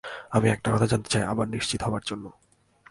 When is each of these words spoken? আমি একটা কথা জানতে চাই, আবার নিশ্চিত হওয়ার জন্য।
আমি 0.31 0.49
একটা 0.49 0.69
কথা 0.71 0.87
জানতে 0.87 1.09
চাই, 1.09 1.23
আবার 1.23 1.47
নিশ্চিত 1.47 1.83
হওয়ার 1.83 2.01
জন্য। 2.05 2.25